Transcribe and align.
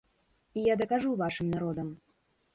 І 0.59 0.63
я 0.67 0.77
дакажу 0.81 1.13
вашым 1.21 1.53
народам! 1.55 1.93